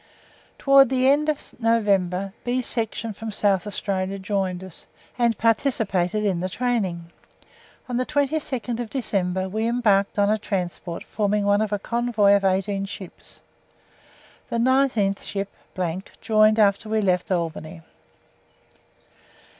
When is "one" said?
11.45-11.61